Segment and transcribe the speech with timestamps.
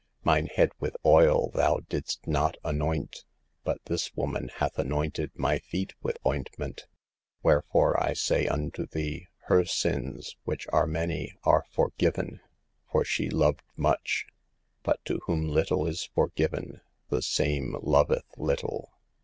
[0.23, 3.23] "Mine head with oil thou didst not anoint;
[3.63, 6.85] but this woman hath anointed my feet with ointment.
[6.87, 6.95] u
[7.43, 12.39] Wherefore, I say unto thee, her sins, which are many, are forgiven;
[12.91, 14.25] for she loved much;
[14.81, 18.89] but to whom little is forgiven, the same loveth little.